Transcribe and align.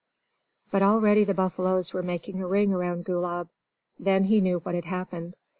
But 0.71 0.81
already 0.81 1.23
the 1.23 1.35
buffaloes 1.35 1.93
were 1.93 2.01
making 2.01 2.41
a 2.41 2.47
ring 2.47 2.73
around 2.73 3.05
Gulab. 3.05 3.49
Then 3.99 4.23
he 4.23 4.41
knew 4.41 4.57
what 4.57 4.73
had 4.73 4.85
happened. 4.85 5.37